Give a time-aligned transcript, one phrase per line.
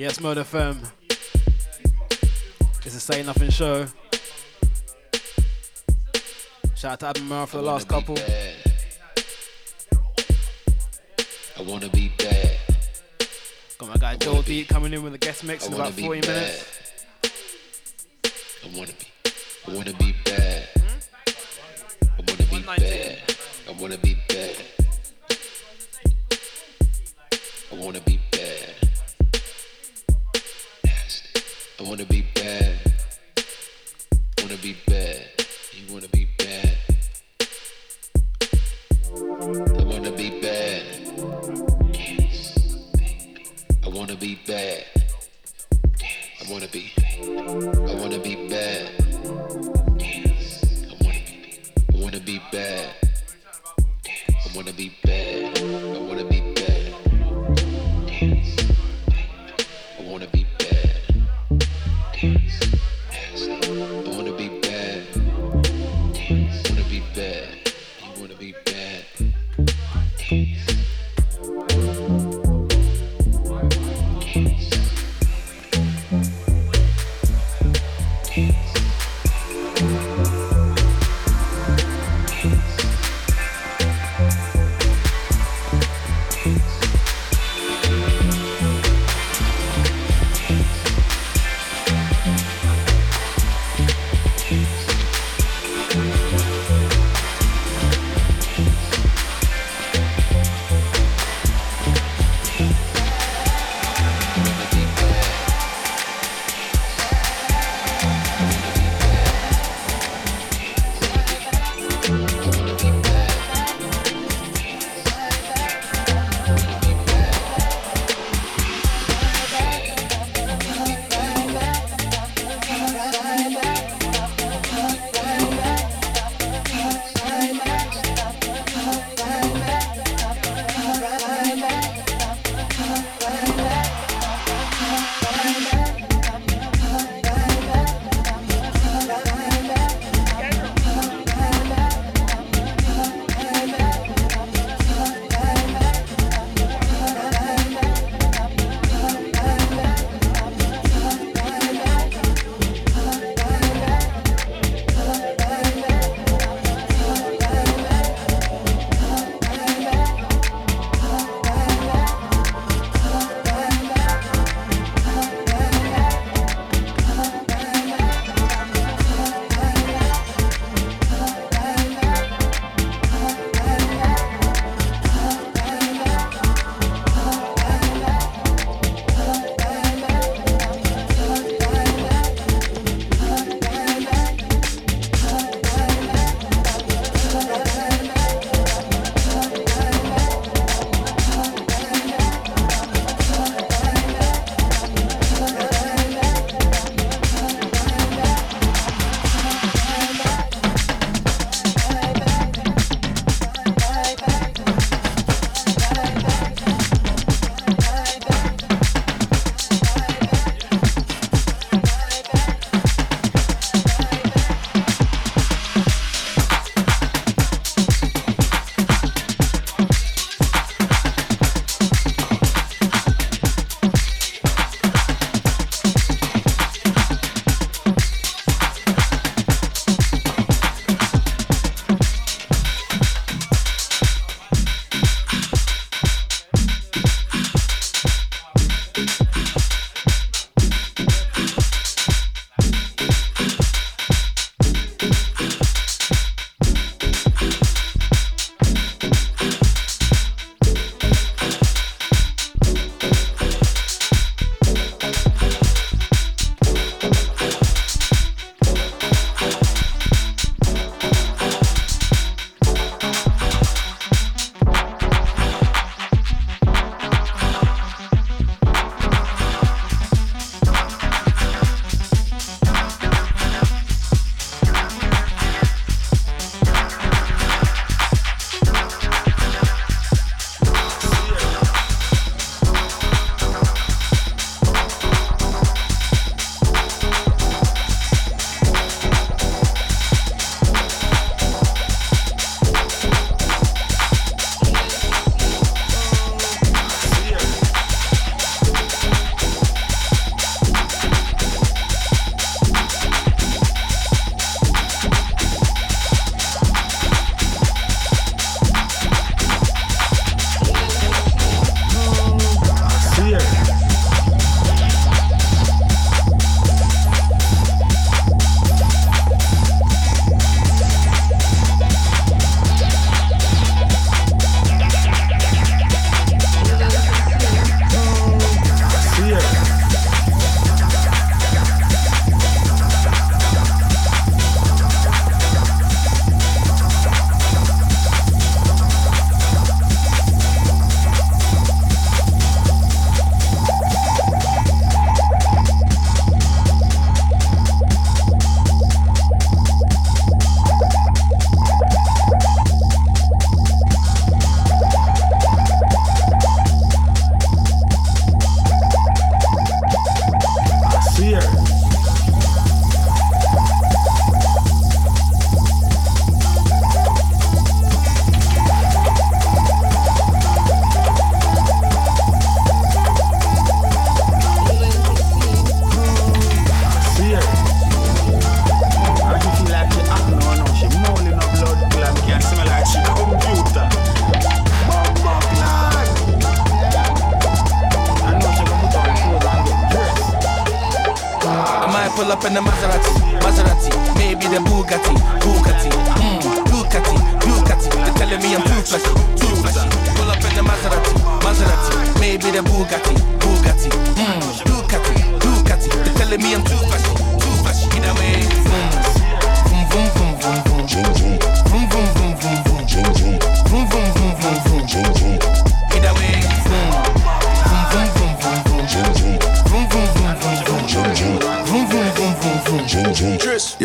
[0.00, 0.78] Yes, Mode FM.
[2.86, 3.86] It's a Say Nothing show.
[6.80, 8.14] Shout out to Admiral for the last couple.
[8.14, 8.54] Bad.
[11.58, 12.56] I wanna be bad.
[13.76, 16.22] Got my guy Joel Deep coming in with a guest mix in about be 40
[16.22, 16.28] bad.
[16.30, 16.80] minutes.
[18.64, 19.06] I wanna be.
[19.68, 20.68] I wanna be bad.
[22.00, 23.18] I wanna be bad.
[23.68, 24.56] I wanna be bad.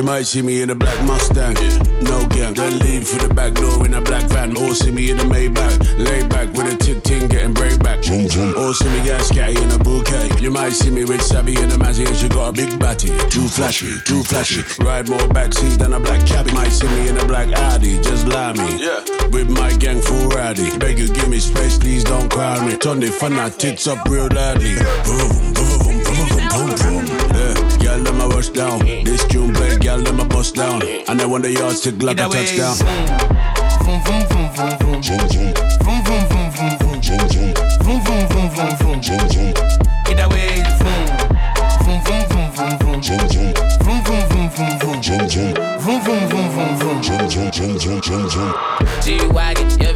[0.06, 1.56] Might see me in a black Mustang,
[2.04, 2.54] no gang.
[2.54, 4.56] Then leave for the back door in a black van.
[4.56, 8.00] Or see me in a Maybach, lay back with a tick ting getting break back.
[8.00, 10.30] Or see me get scatty in a bouquet.
[10.40, 13.10] You might see me with Savvy in a Mazzy and she got a big batty.
[13.30, 14.62] Too flashy, too flashy.
[14.84, 16.54] Ride more backseats than a black cabbie.
[16.54, 18.86] Might see me in a black Audi, just lie me.
[18.86, 19.04] Yeah.
[19.32, 20.78] With my gang full rowdy.
[20.78, 22.78] Beg you give me space, please don't crowd me.
[22.78, 24.76] Turn the fanatics up real loudly.
[25.04, 27.06] Boom, boom, boom, boom, boom, boom, boom.
[27.36, 28.80] Yeah, girl, let my rush down.
[29.04, 29.45] This tune
[29.86, 30.82] girl, them a bust down.
[31.08, 32.76] And I when the yards tick like a touchdown.
[40.06, 40.64] Get away,
[49.04, 49.95] G-Wagon,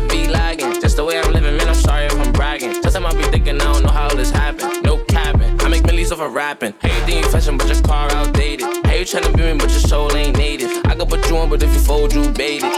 [6.19, 6.74] off of rapping.
[6.81, 8.68] Hey, you fashion, but your car outdated.
[8.86, 10.71] Hey, you tryna be me, but your soul ain't native.
[10.86, 12.73] I could put you on, but if you fold, you bait it.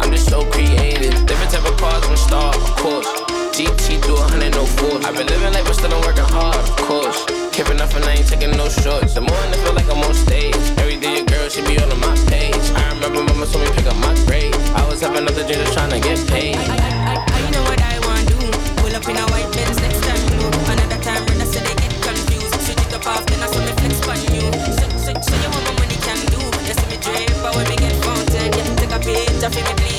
[0.00, 1.14] I'm just so creative.
[1.26, 3.08] Different type of cars, I'm a star, of course.
[3.56, 5.04] GT do a hundred, no force.
[5.04, 7.18] I've been living life, but still I'm working hard, of course.
[7.52, 9.14] Keeping up and I ain't taking no shorts.
[9.14, 10.54] The morning I feel like I'm on stage.
[10.78, 12.64] Every day your girl, she be on my stage.
[12.78, 14.54] I remember mama told me pick up my grade.
[14.78, 16.56] I was having other dreams, just trying to get paid.
[16.56, 18.46] I, I, I, I know what I want to do.
[18.78, 20.31] Pull up in a white Benz next time
[23.12, 24.40] off, then I saw me flex on you.
[24.78, 26.40] So, so, so you want my money can do?
[26.66, 29.74] You see me drip, but when me get fountain, yeah, take a picture for me
[29.76, 29.91] please.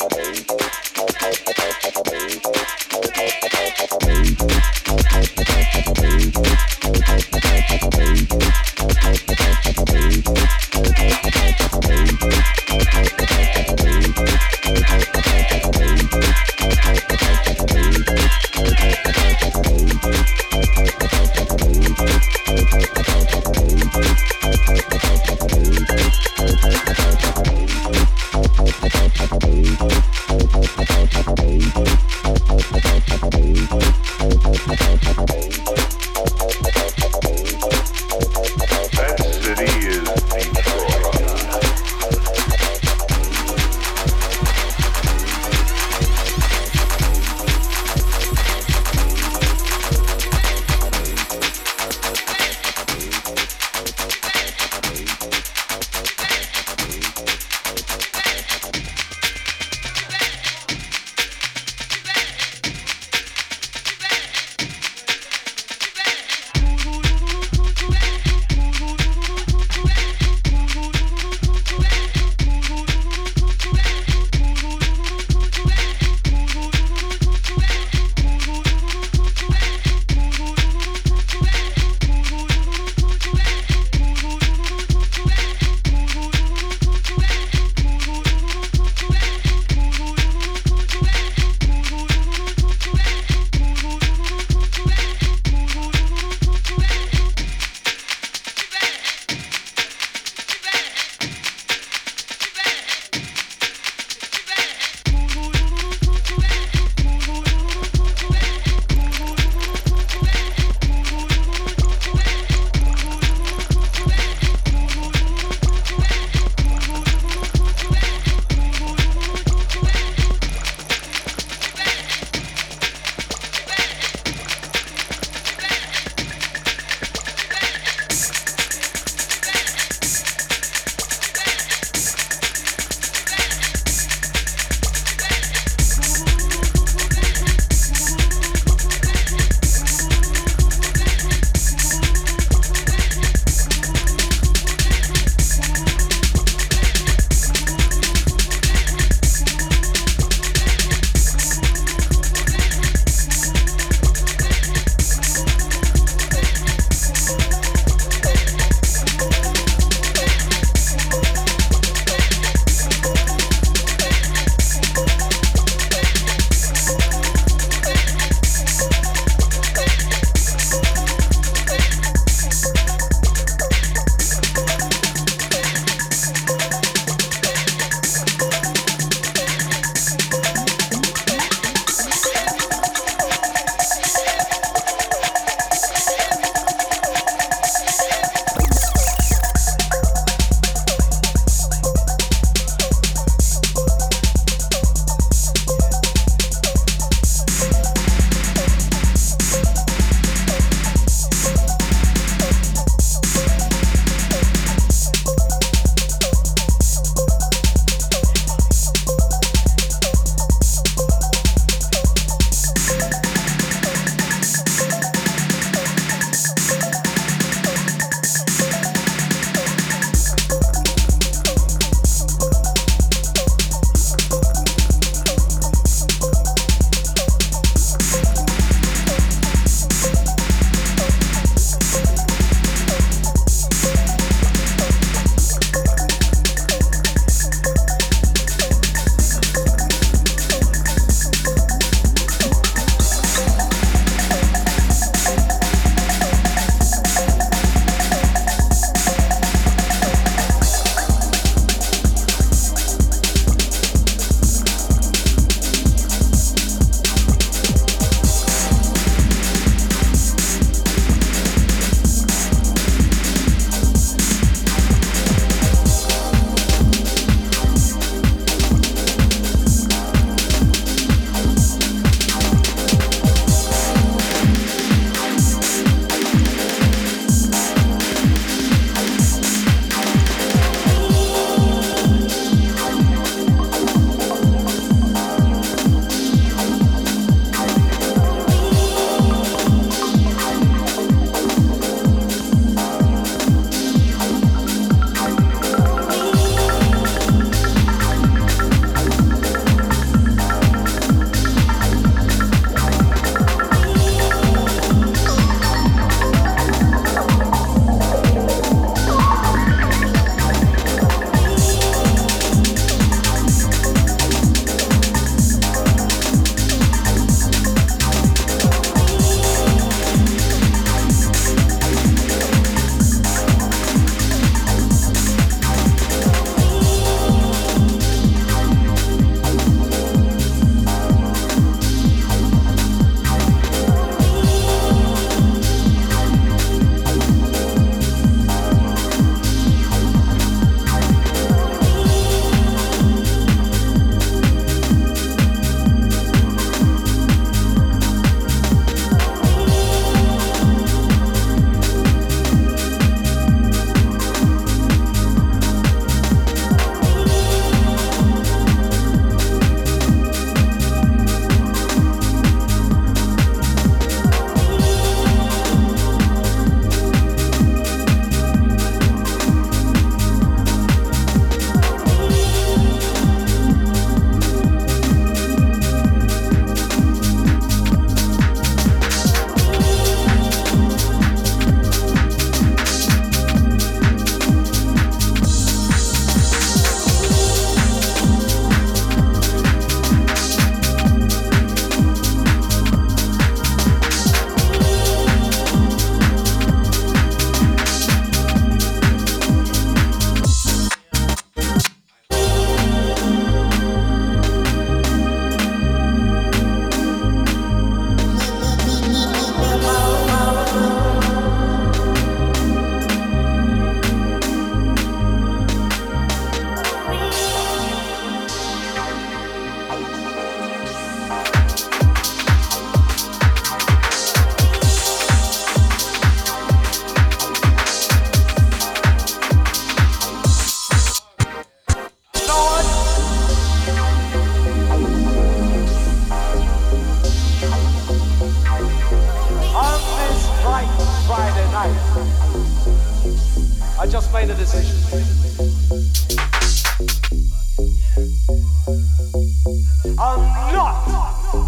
[0.00, 0.59] Saturday.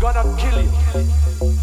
[0.02, 1.61] gonna kill you.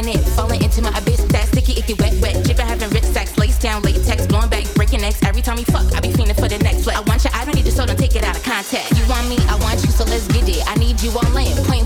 [0.00, 1.22] in it, falling into my abyss.
[1.30, 2.44] That sticky, icky, wet, wet.
[2.44, 5.22] Jibber having rip sacks, lace down, latex, blowing back, breaking necks.
[5.22, 6.88] Every time we fuck, I be feeling for the next.
[6.88, 8.90] I want you, I don't need to, so don't take it out of contact.
[8.96, 10.62] You want me, I want you, so let's get it.
[10.66, 11.52] I need you all in.
[11.64, 11.79] Point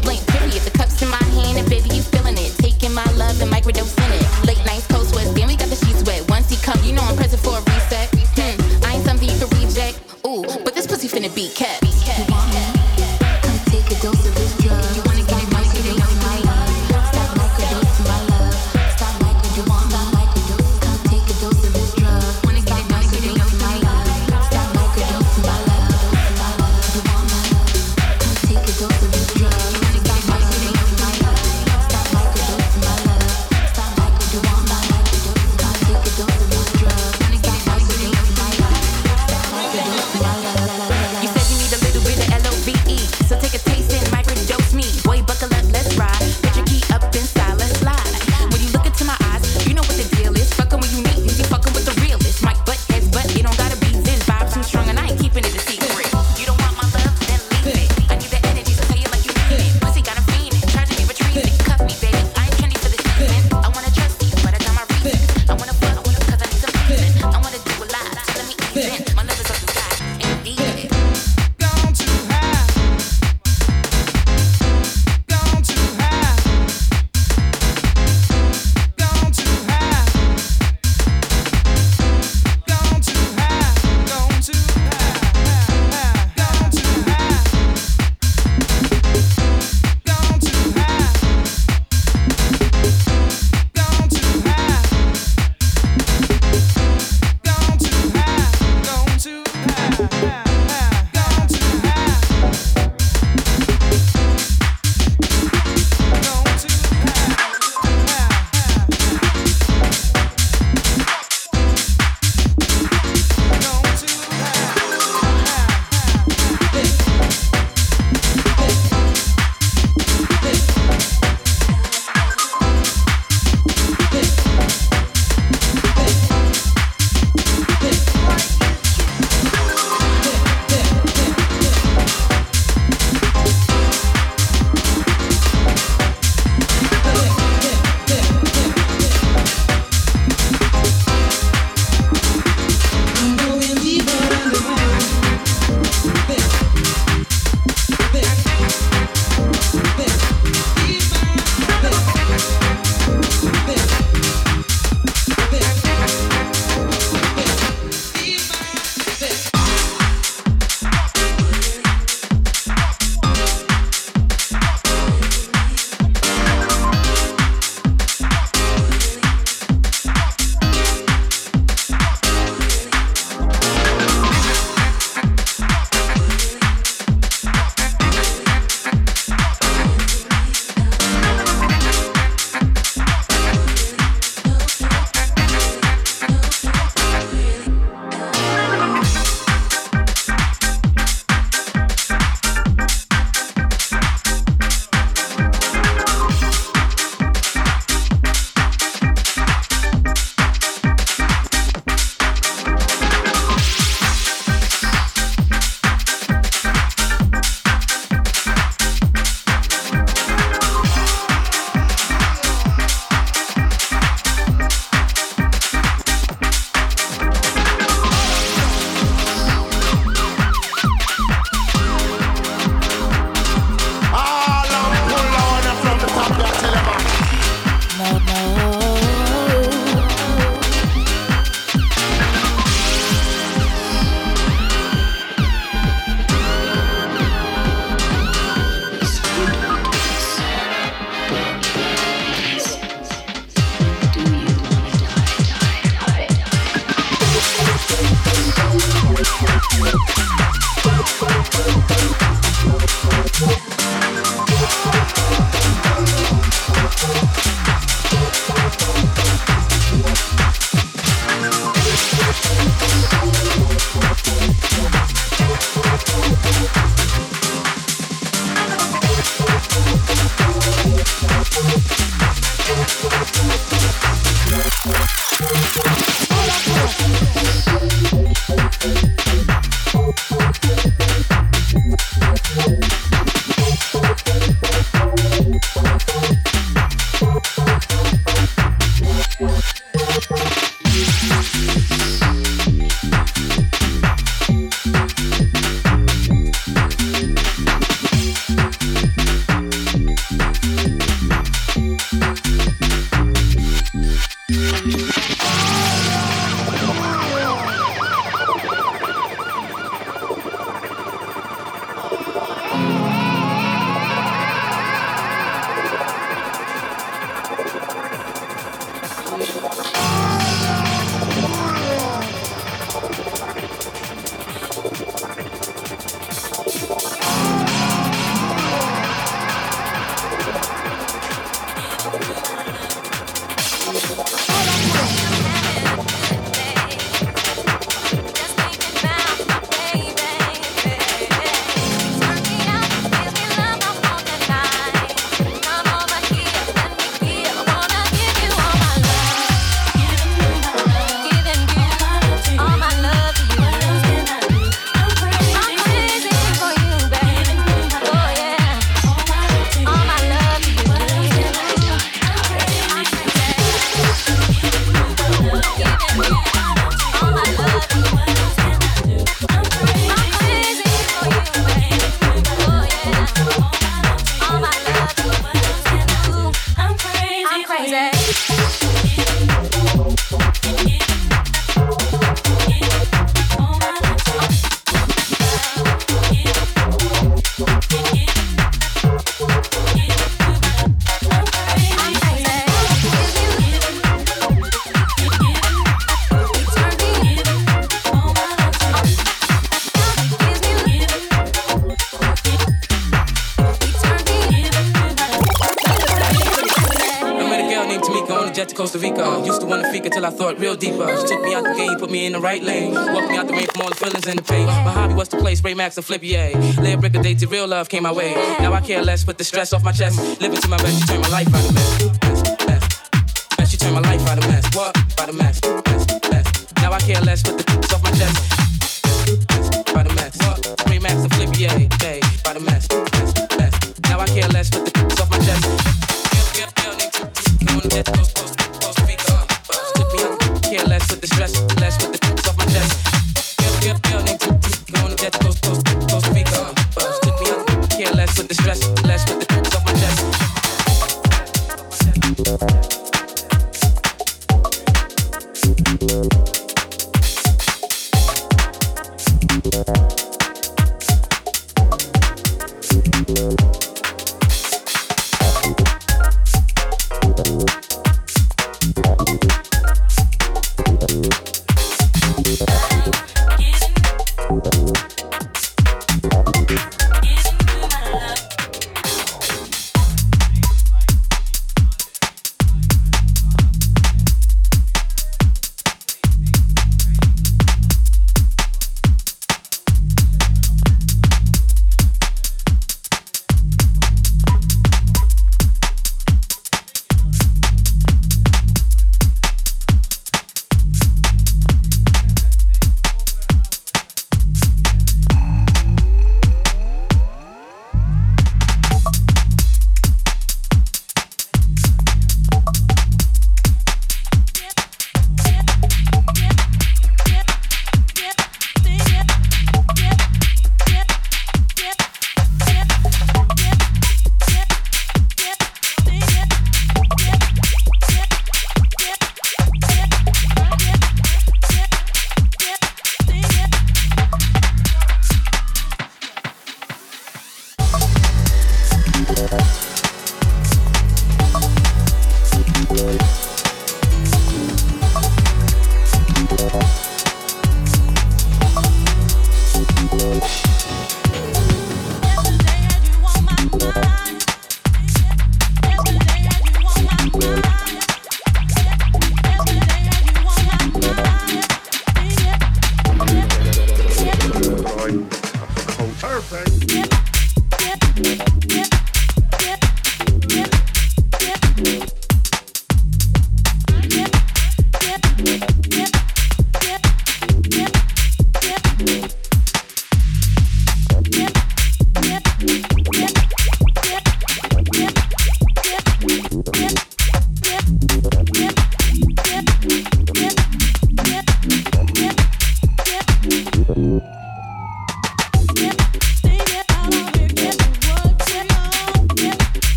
[410.34, 411.06] thought real deeper.
[411.16, 412.94] She uh, took me out the game, put me in the right lane.
[412.94, 414.66] Walked me out the rain from all the feelings and the pain.
[414.66, 416.54] My hobby was to play spray max and flip yay.
[416.80, 418.34] Lay a brick a day real love came my way.
[418.60, 420.18] Now I care less, put the stress off my chest.
[420.40, 422.02] Living to my best, she turned my life out of mess.
[422.22, 423.58] Mess, mess.
[423.58, 424.76] Mess, she turned my life out of mess.
[424.76, 425.20] What?
[425.20, 425.73] Out of mess.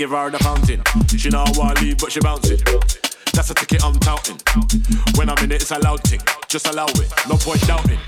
[0.00, 0.80] Give her the fountain.
[1.12, 2.64] She know I wanna leave, but she bounce it.
[3.36, 4.40] That's a ticket I'm touting.
[5.20, 6.24] When I'm in it, it's a loud thing.
[6.48, 8.00] Just allow it, no point doubting.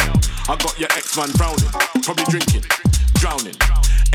[0.48, 1.68] I got your ex man frowning,
[2.00, 2.64] probably drinking,
[3.20, 3.60] drowning.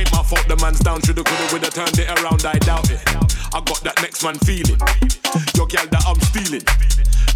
[0.01, 2.97] Ain't my fault the man's down, shoulda coulda woulda turned it around, I doubt it.
[3.53, 4.82] I got that next man feeling,
[5.53, 6.65] your gal that I'm stealing.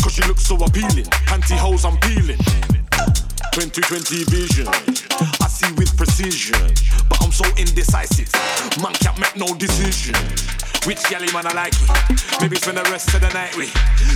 [0.01, 2.41] Cause she looks so appealing, pantyhose I'm peeling.
[3.53, 4.25] 2020
[13.33, 13.55] night.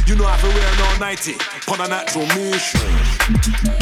[0.08, 1.36] You know I have to wear no nighty,
[1.72, 3.75] on a natural mission.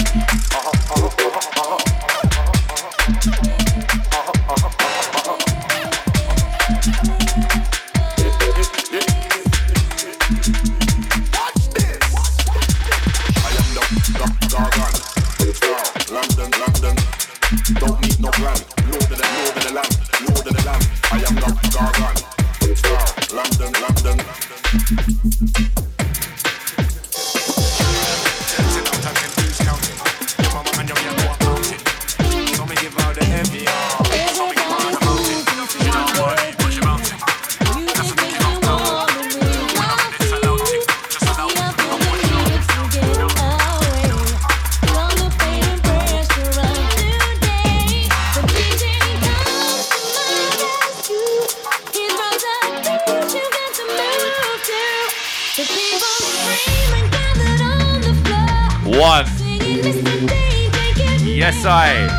[61.55, 62.11] Yes,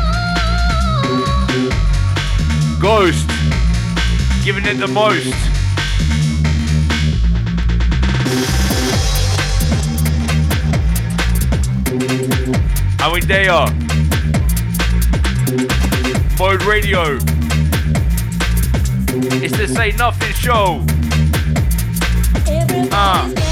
[2.81, 3.27] Ghost.
[4.45, 5.27] Giving it the most.
[13.01, 13.67] And we there.
[16.39, 17.17] Mode Radio.
[19.43, 20.85] It's the Say Nothing show.
[22.91, 23.44] Ah.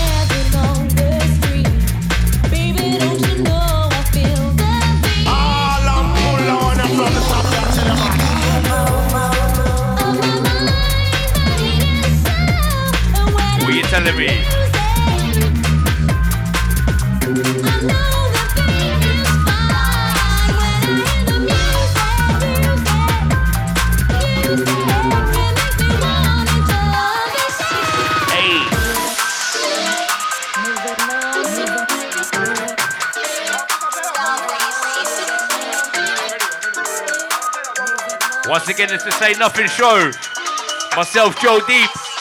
[14.05, 14.27] You?
[38.49, 40.11] Once again, it's the Say Nothing show.
[40.97, 42.12] Myself, Joe Deep.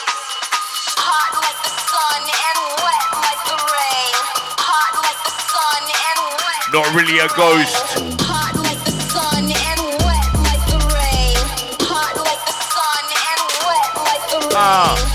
[6.73, 8.01] Not really a ghost.
[14.55, 15.09] Ah.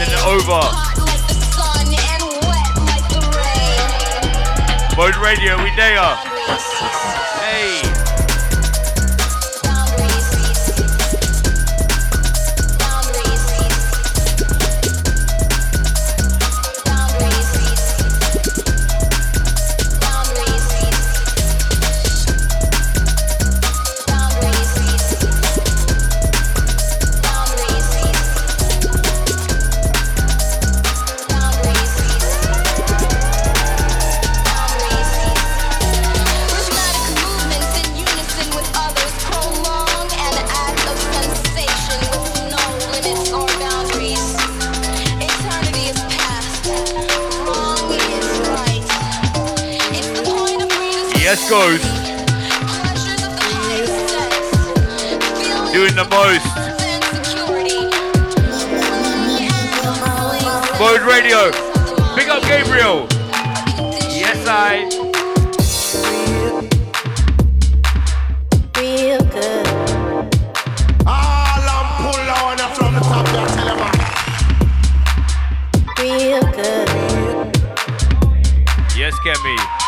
[0.00, 0.60] It over.
[4.96, 6.16] Mode Radio, we there.
[7.38, 7.91] Hey.
[51.52, 51.84] Yes, Ghost.
[55.74, 56.46] Doing the most.
[60.80, 61.50] Mode Radio.
[62.16, 63.06] Big up Gabriel.
[64.08, 64.88] Yes, I.
[68.78, 69.66] Real good.
[71.06, 73.92] All I'm pull on from the top, you tell him
[75.98, 76.88] Real good.
[78.96, 79.81] Yes, Kemi.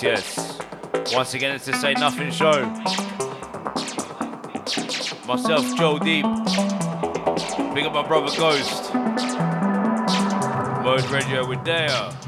[0.00, 0.58] Yes,
[0.94, 1.12] yes.
[1.12, 2.66] Once again, it's the Say Nothing show.
[5.26, 6.24] Myself, Joe Deep.
[7.74, 8.94] Big up my brother Ghost.
[10.84, 12.27] Mode Radio with Daya.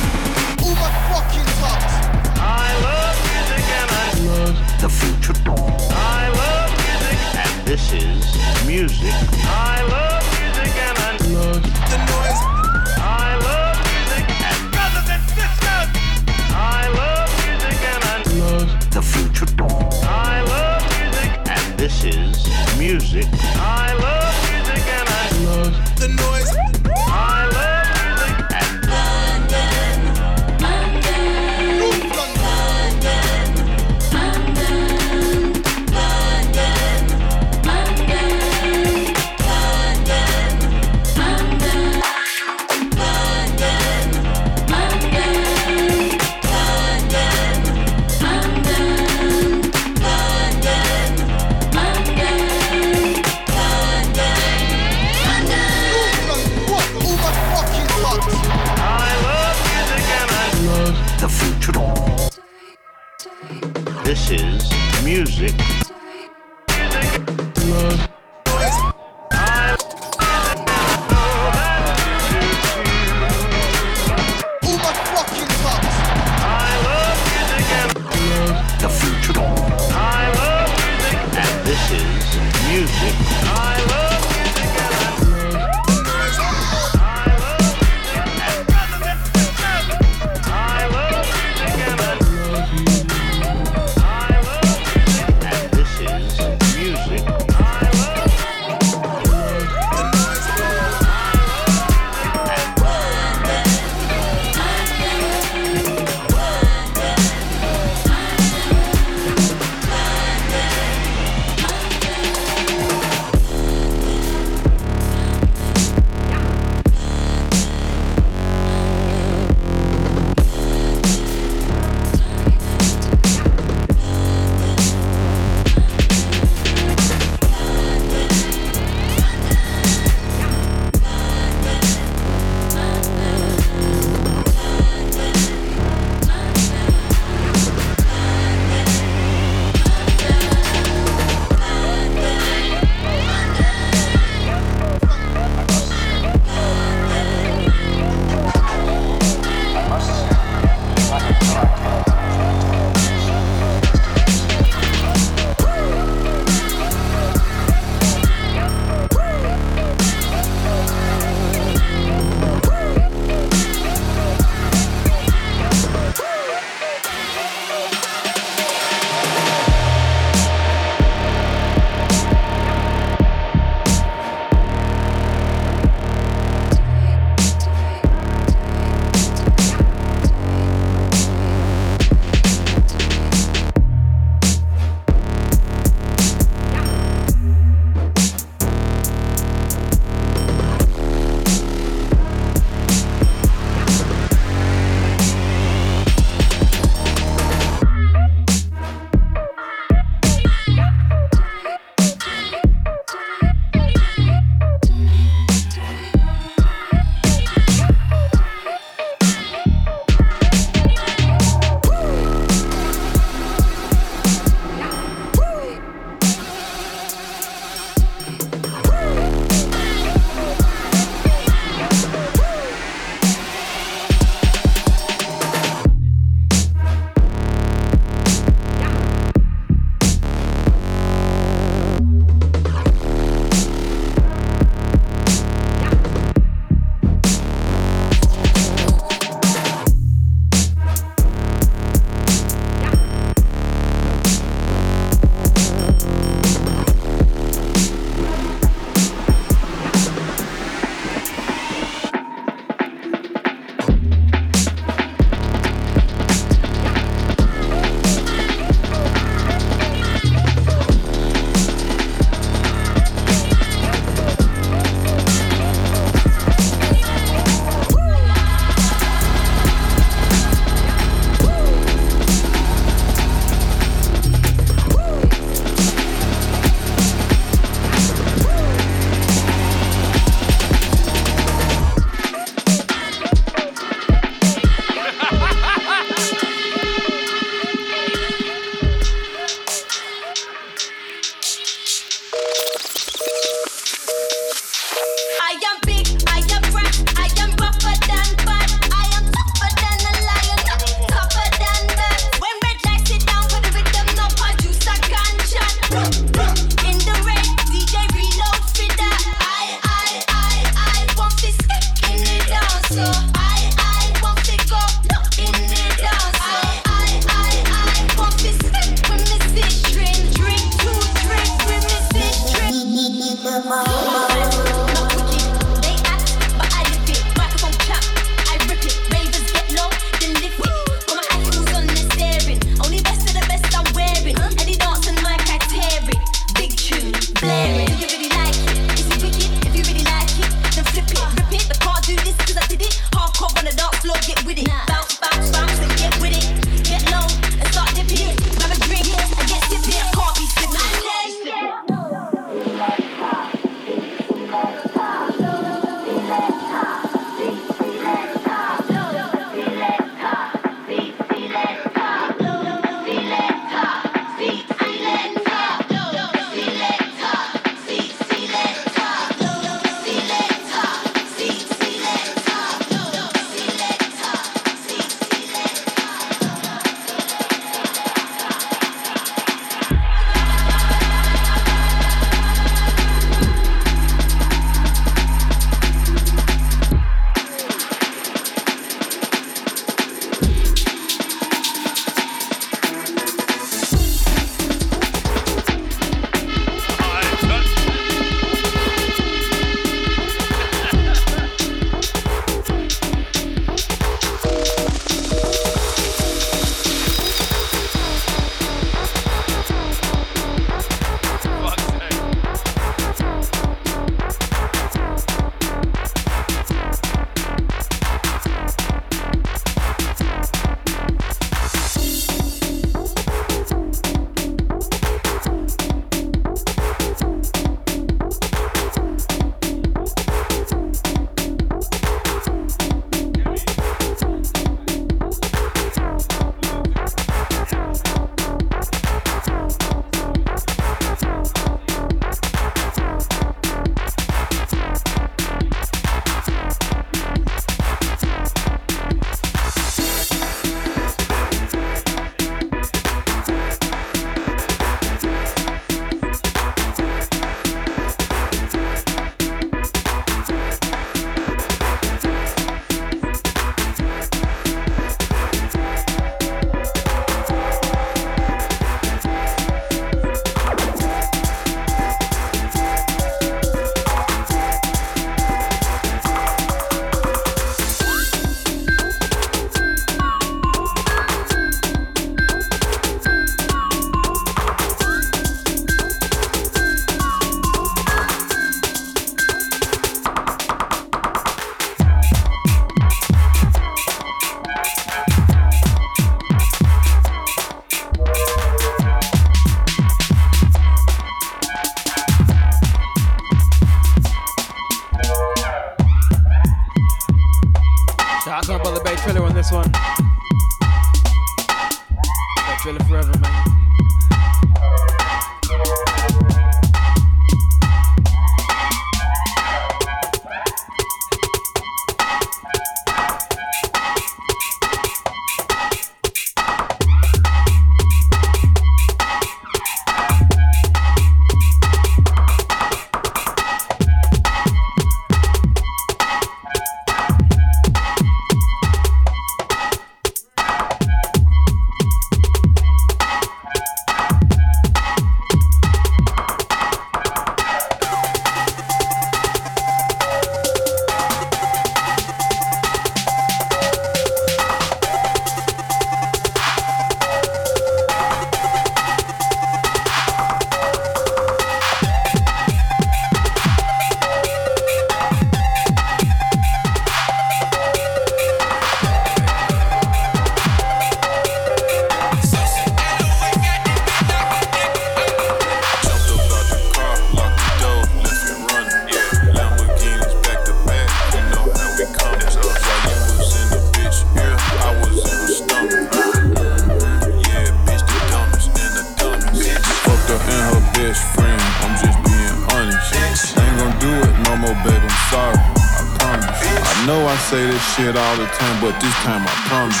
[598.16, 600.00] All the time, but this time I promise.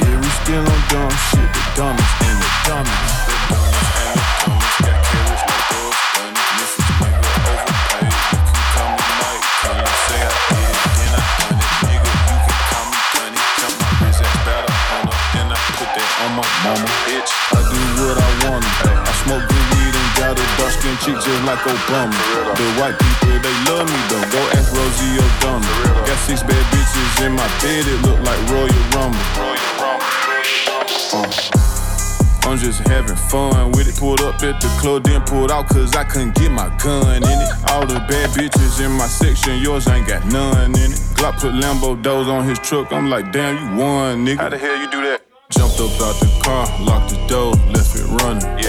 [0.00, 1.52] Yeah, we still on dumb shit.
[1.52, 2.19] The dumbest.
[21.50, 22.14] Like Obama.
[22.54, 24.22] The white people, they love me though.
[24.30, 26.06] Go ask Rosie O'Donnell.
[26.06, 29.18] Got six bad bitches in my bed, it look like Royal Rumble.
[31.12, 31.26] Uh,
[32.46, 33.96] I'm just having fun with it.
[33.96, 37.22] Pulled up at the club, then pulled out cause I couldn't get my gun in
[37.24, 37.50] it.
[37.70, 41.00] All the bad bitches in my section, yours ain't got none in it.
[41.18, 44.38] Glock put Lambo doors on his truck, I'm like, damn, you won, nigga.
[44.38, 45.22] How the hell you do that?
[45.50, 48.59] Jumped up out the car, locked the door, left it running.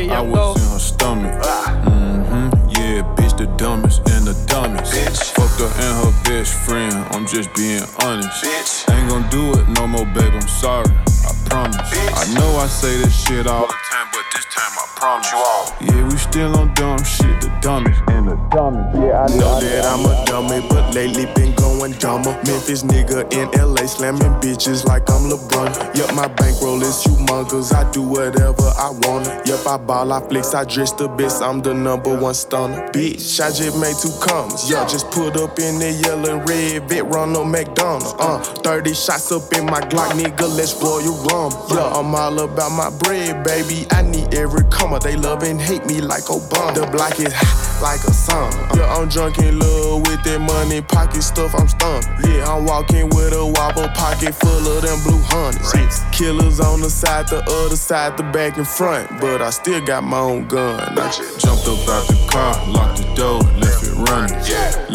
[0.00, 0.10] Bitch, R.I.P.
[0.10, 0.62] ear, I was Bo.
[0.62, 1.42] in her stomach.
[1.42, 4.92] Mm-hmm, yeah, bitch, the dumbest and the dumbest.
[4.92, 5.32] Bitch.
[5.32, 8.44] Fucked her and her best friend, I'm just being honest.
[8.44, 8.92] Bitch.
[8.94, 10.90] Ain't gonna do it no more, babe, I'm sorry,
[11.26, 11.76] I promise.
[11.76, 15.30] I know I say this shit all the time, but this time I promise.
[15.32, 15.76] You all.
[15.80, 18.96] Yeah, we still on dumb shit, the dumbest and the dumbest.
[18.96, 22.32] Yeah, I Know that I'm a dummy, but lately been going dumber.
[22.46, 25.96] Memphis nigga in LA slamming bitches like I'm LeBron.
[25.96, 27.74] Yup, my bankroll is humongous.
[27.74, 29.42] I do whatever I wanna.
[29.44, 31.42] Yup, I ball, I flex, I dress the best.
[31.42, 32.88] I'm the number one stunner.
[32.90, 34.70] Bitch, I just made two commas.
[34.70, 38.14] Yeah, just put up in the yellow and red Vette Ronald McDonald.
[38.18, 40.48] Uh, 30 shots up in my Glock, nigga.
[40.48, 41.66] Let's Royal Rumble.
[41.70, 43.86] Yeah, I'm all about my bread, baby.
[43.90, 44.98] I need every comma.
[45.00, 46.74] They love and hate me like Obama.
[46.74, 48.52] The block is hot like a sun.
[48.76, 52.06] Yeah, I'm drunk in love with that money, pocket stuff, I'm stunned.
[52.24, 55.74] Yeah, I'm walking with a wobble pocket full of them blue honeys.
[55.74, 59.20] Yeah, Killers on the side, the other side, the back and front.
[59.20, 60.98] But I still got my own gun.
[60.98, 64.38] I just Jumped up out the car, locked the door, left it running.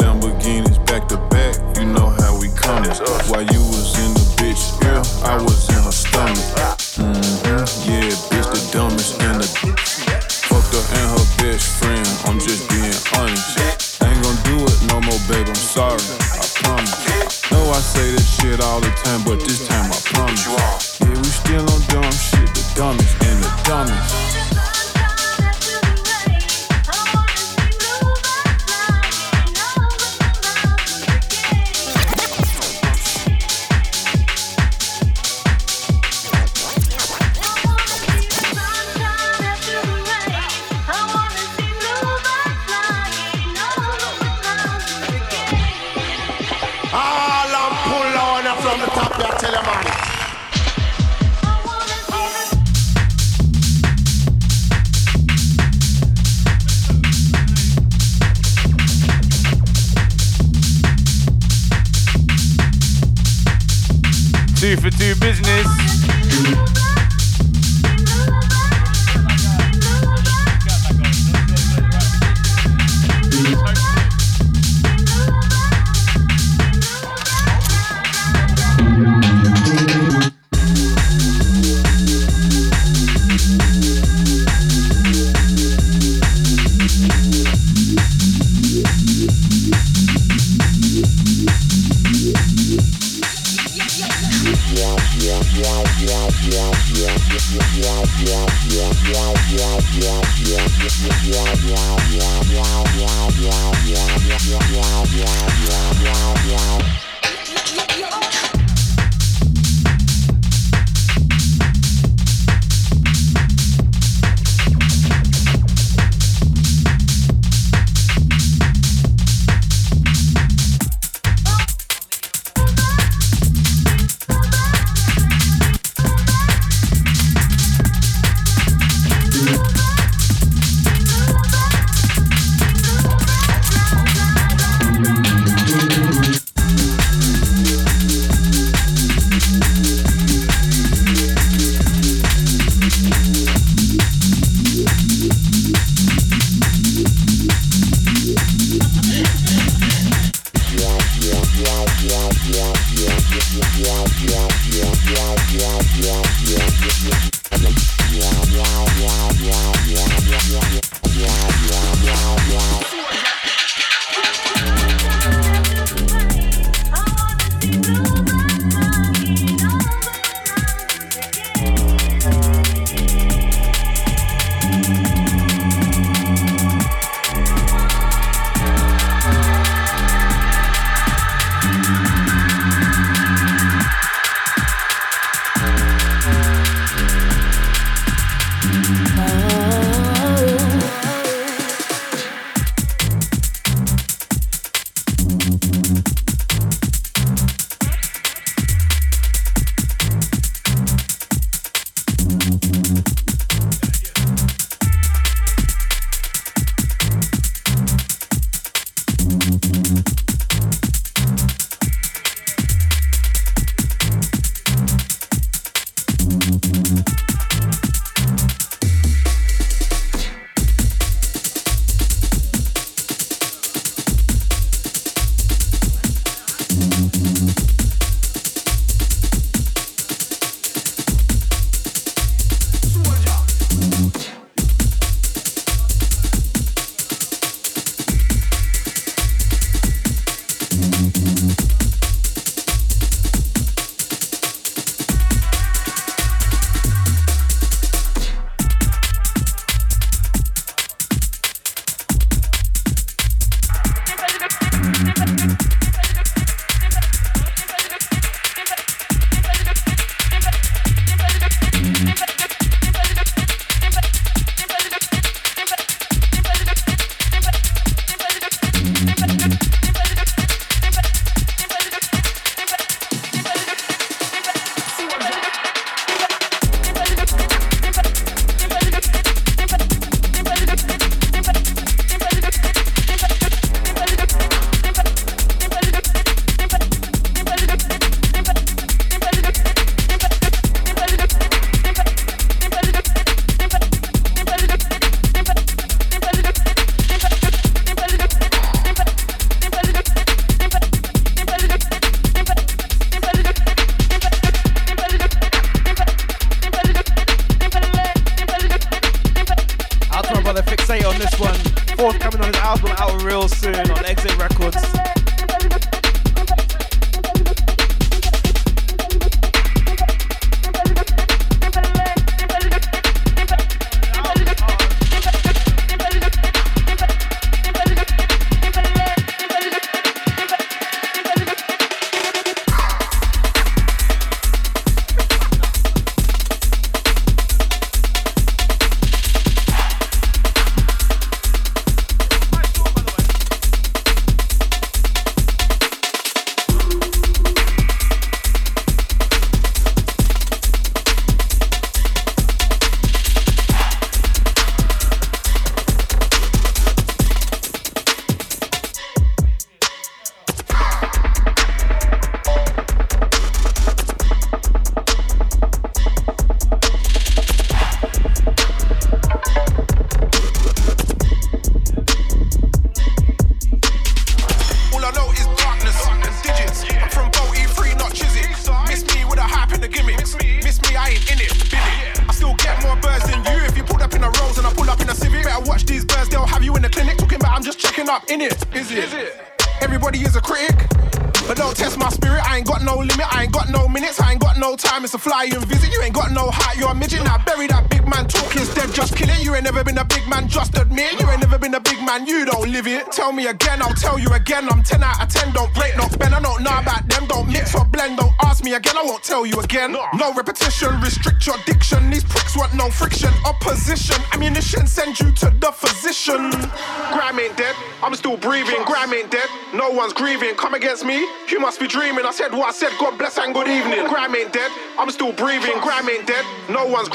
[0.00, 2.90] Lamborghinis back to back, you know how we coming.
[3.28, 5.75] While you was in the bitch yeah, I was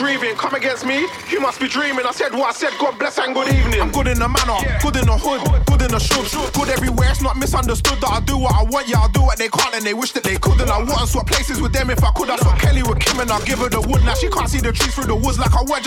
[0.01, 0.35] grieving.
[0.35, 1.05] Come against me?
[1.29, 2.05] You must be dreaming.
[2.05, 2.73] I said what I said.
[2.79, 3.79] God bless and good evening.
[3.79, 6.25] I'm good in the manner, good in the hood, good in the should.
[6.57, 7.09] Good everywhere.
[7.11, 8.89] It's not misunderstood that I do what I want.
[8.89, 10.59] Yeah, I do what they can't and they wish that they could.
[10.59, 12.29] And I wouldn't swap places with them if I could.
[12.29, 14.01] I swap Kelly with Kim and I give her the wood.
[14.03, 15.83] Now she can't see the trees through the woods like I would.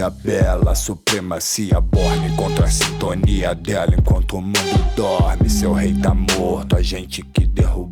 [0.00, 5.50] e a bela supremacia borne contra a sintonia dela enquanto o mundo dorme.
[5.50, 7.89] Seu rei tá morto, a gente que derrubou.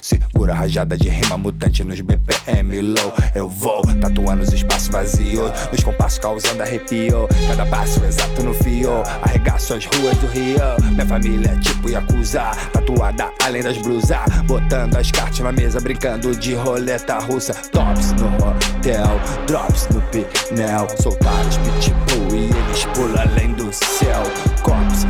[0.00, 3.12] Segura a rajada de rima mutante nos BPM low.
[3.34, 7.28] Eu vou tatuando os espaços vazios, nos compassos causando arrepio.
[7.48, 10.58] Cada passo exato no fio, arregaço as ruas do Rio.
[10.92, 14.18] Minha família é tipo Yakuza, tatuada além das blusas.
[14.46, 17.54] Botando as cartas na mesa, brincando de roleta russa.
[17.72, 20.86] Tops no hotel, drops no pinel.
[21.00, 24.22] Soltaram os pitbull e eles pulam além do céu.
[24.62, 25.04] Cops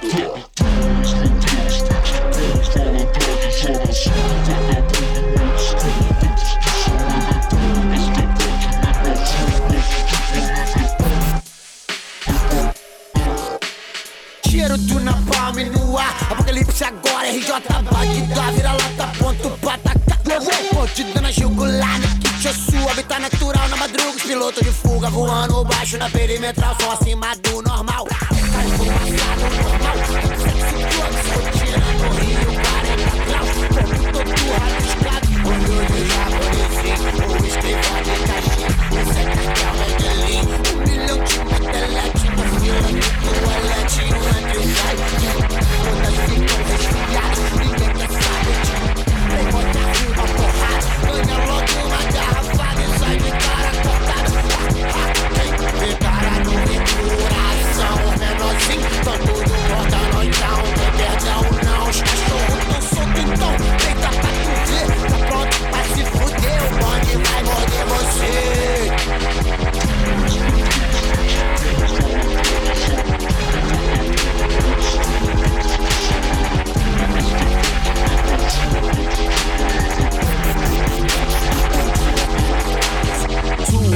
[0.00, 0.46] desnorteado.
[14.48, 17.48] Cheiro do napalm no ar Apocalipse agora, RJ
[17.90, 20.16] Bagdá Vira lata, ponto pra atacar
[20.72, 25.10] Pontido na jugular, no kit é sua Habitat natural na madruga Os pilotos de fuga
[25.10, 28.06] voando baixo na perimetral São acima do normal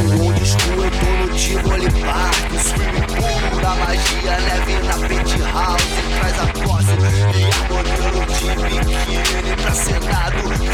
[0.03, 5.85] Onde estou eu tô no Tivoli Park Swimming pool, da magia, neve na penthouse
[6.19, 6.60] Traz a
[6.91, 9.71] e eu botando o time que ele pra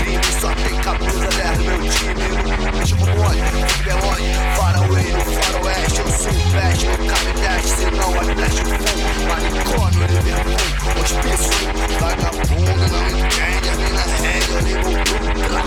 [0.01, 2.24] Crime só tem camisa 10 meu time
[2.72, 3.36] Deixa com nós,
[3.84, 9.28] Belões, Faraway no faroeste Eu sou o Flash, no Cabideste, se não é Flash Full
[9.28, 10.56] Manicômio, Liverpool,
[11.02, 11.56] Hospício
[12.01, 15.62] Vagabunda não entende, a mina rende, eu ligo o grupo lá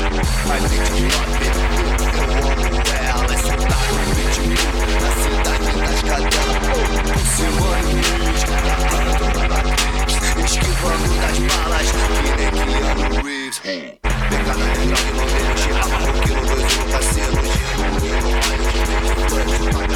[0.47, 1.09] Mas tem que ir
[2.17, 4.65] eu amo ela, é soldado 20 mil
[4.99, 6.89] Na cidade das cadelas, oh,
[7.35, 8.57] Silvano Luiz, na
[8.89, 9.89] cara da Brasil
[10.49, 11.97] nós que vamos nas balas, que
[12.41, 13.59] nem Keanu Reeves.
[13.59, 17.41] Pegada legal e não deixa, amarra o quilo, dois no cassino.
[18.01, 18.65] Giro, no baile,
[19.05, 19.89] no banjo,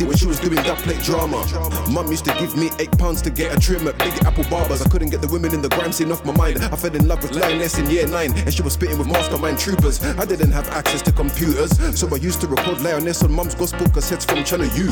[0.00, 1.44] love when she was doing that plate drama.
[1.90, 4.82] Mum used to give me eight pounds to get a trim at Big Apple Barbers.
[4.82, 6.58] I couldn't get the women in the grime scene off my mind.
[6.58, 9.58] I fell in love with Lioness in year nine, and she was spitting with mastermind
[9.58, 10.02] troopers.
[10.02, 13.86] I didn't have access to computers, so I used to record Lioness on Mum's gospel
[13.86, 14.88] cassettes from Channel U.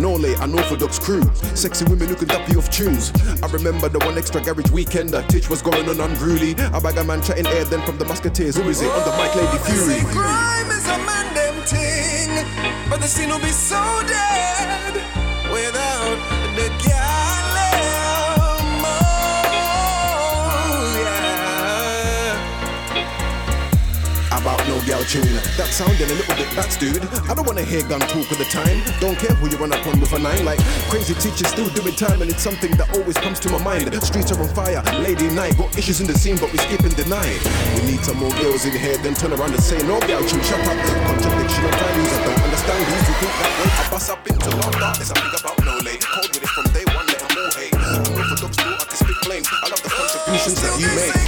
[0.00, 1.22] Nolay, an Orthodox crew,
[1.54, 3.12] sexy women who can dap you off tunes.
[3.42, 5.26] I remember the one extra garage weekend weekender.
[5.28, 6.52] Titch was going on unruly.
[6.52, 8.56] A bag of man chatting air then from the Musketeers.
[8.56, 8.90] Who is it?
[8.90, 10.53] On the mic, Lady Fury.
[12.26, 12.46] Thing,
[12.88, 14.94] but the scene will be so dead
[15.52, 16.18] without
[16.56, 17.23] the gallem.
[25.06, 25.36] Tune.
[25.56, 27.04] That sounding a little bit bats, dude.
[27.28, 28.82] I don't wanna hear gun talk all the time.
[29.00, 30.44] Don't care who you run up on with a nine.
[30.44, 33.92] Like crazy teachers still doing time, and it's something that always comes to my mind.
[34.02, 35.56] Streets are on fire, lady night.
[35.56, 37.40] Got issues in the scene, but we skip the night.
[37.76, 40.42] We need some more girls in here, then turn around and say no gal tune.
[40.42, 40.76] Shut up.
[41.06, 42.12] Contradiction of values.
[42.12, 43.70] I don't understand these who think that way.
[43.74, 45.10] I bust up into love darkness.
[45.10, 46.02] I think about no late.
[46.04, 47.74] Cold with it from day one, let 'em all hate.
[47.74, 48.72] I'm orthodox, bro.
[48.72, 49.48] I can spit flames.
[49.50, 51.23] I love the contributions that you make.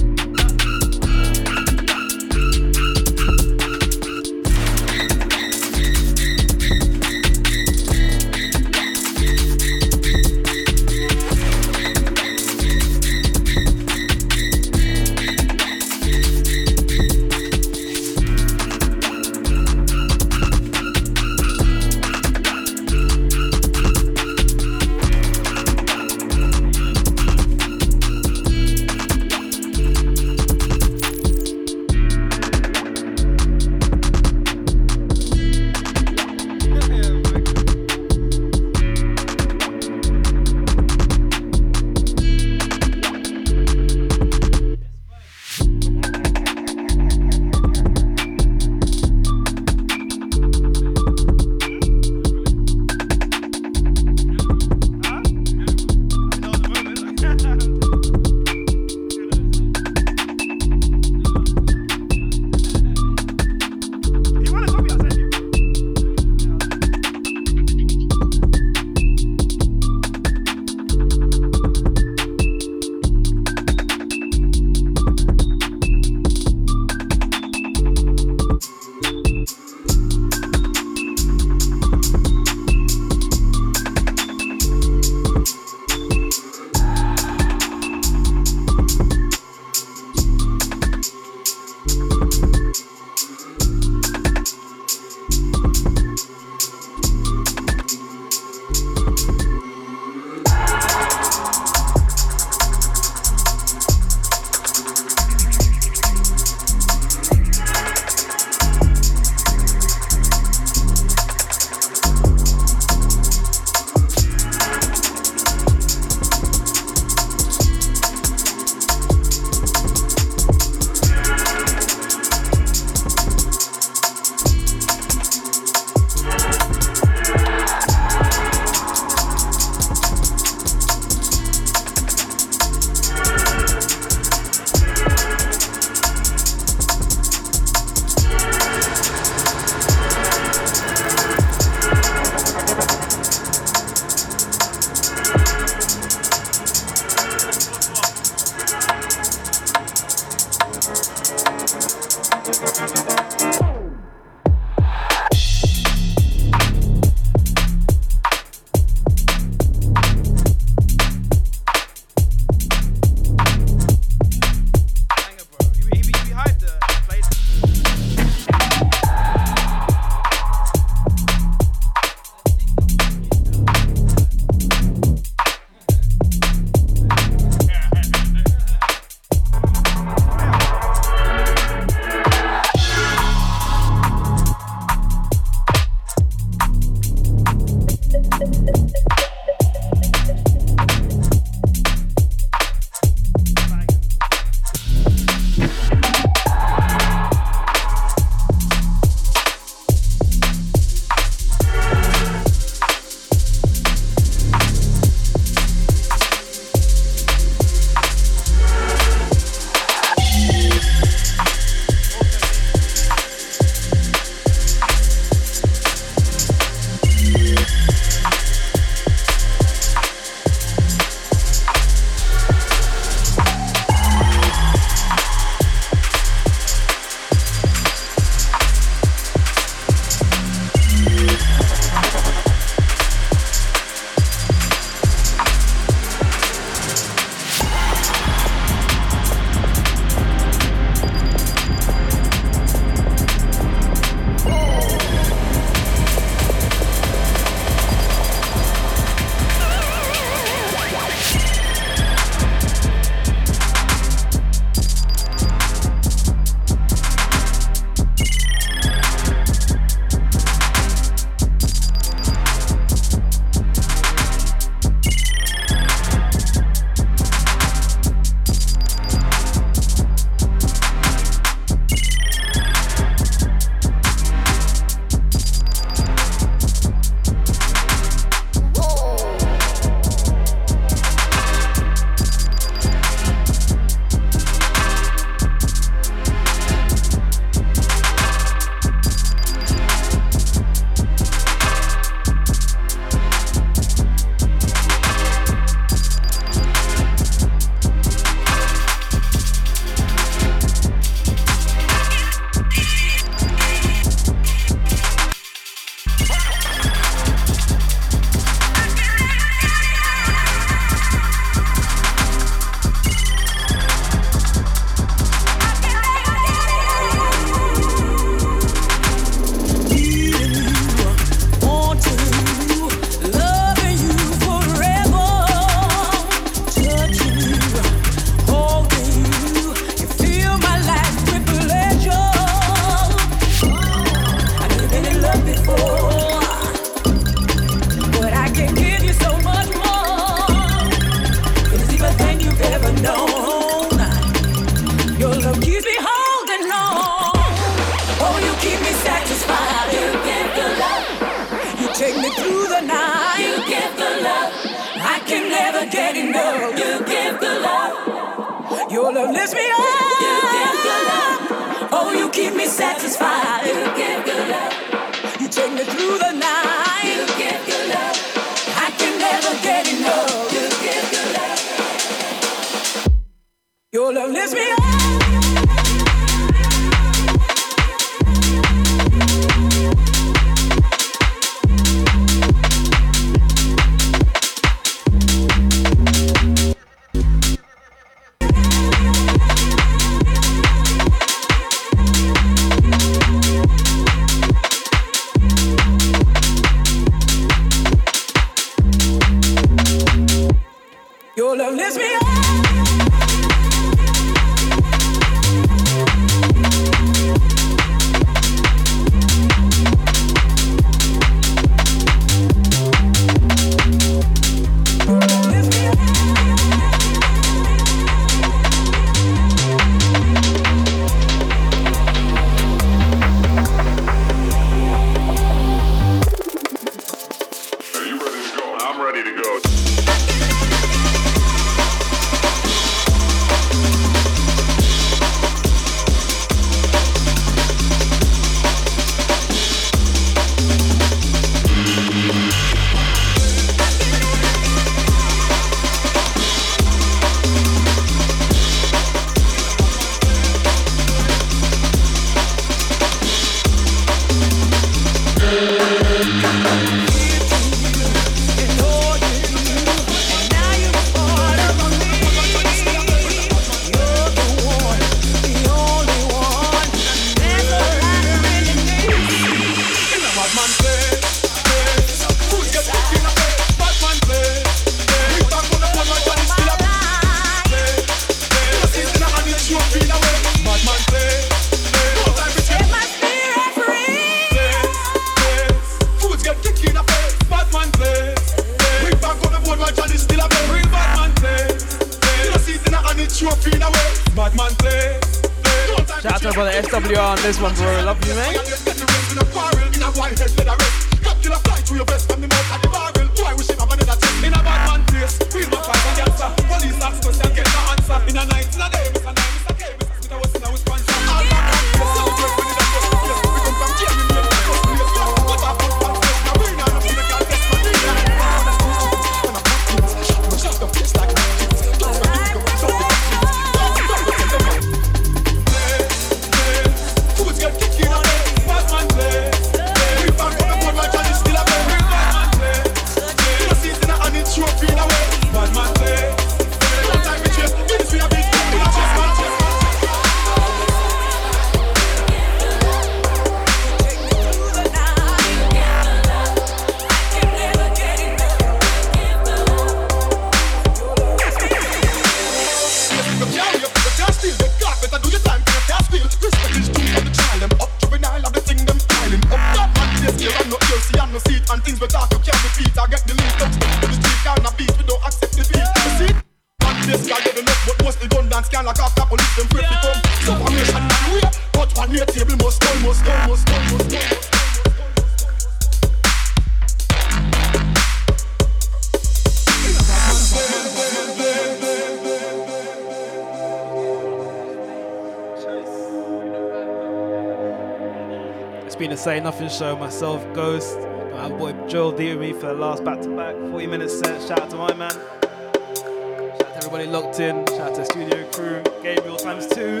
[589.76, 590.98] show, myself, Ghost,
[591.32, 594.40] my boy Joel D with me for the last back to back 40 minute set.
[594.40, 595.10] Shout out to my man.
[595.10, 597.66] Shout out to everybody locked in.
[597.66, 598.82] Shout out to studio crew.
[599.02, 600.00] Gabriel times two.